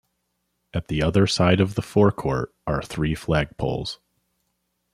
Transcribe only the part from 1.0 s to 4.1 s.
other side of the forecourt are three flagpoles.